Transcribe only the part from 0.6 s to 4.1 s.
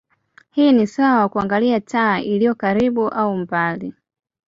ni sawa na kuangalia taa iliyo karibu au mbali.